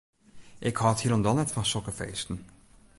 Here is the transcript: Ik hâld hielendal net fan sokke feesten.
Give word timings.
Ik 0.69 0.75
hâld 0.83 0.99
hielendal 1.01 1.35
net 1.37 1.53
fan 1.55 1.69
sokke 1.71 1.93
feesten. 1.99 2.37